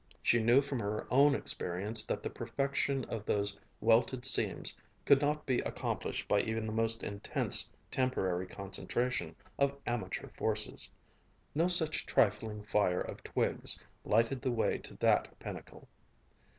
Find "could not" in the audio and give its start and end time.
5.05-5.45